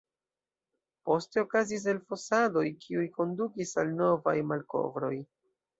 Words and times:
Poste 1.09 1.43
okazis 1.43 1.85
elfosadoj, 1.95 2.65
kiuj 2.87 3.07
kondukis 3.21 3.79
al 3.85 3.97
novaj 4.03 4.39
malkovroj. 4.55 5.17